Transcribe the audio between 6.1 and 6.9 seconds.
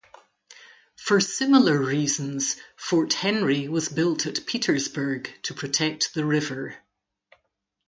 the river.